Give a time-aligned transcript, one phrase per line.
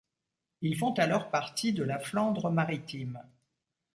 [0.63, 3.21] Ils font alors partie de la Flandre maritime.